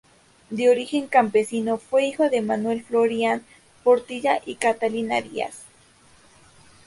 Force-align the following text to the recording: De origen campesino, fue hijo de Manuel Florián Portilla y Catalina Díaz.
De 0.49 0.67
origen 0.71 1.05
campesino, 1.05 1.77
fue 1.77 2.05
hijo 2.07 2.27
de 2.31 2.41
Manuel 2.41 2.81
Florián 2.81 3.45
Portilla 3.83 4.41
y 4.47 4.55
Catalina 4.55 5.21
Díaz. 5.21 5.61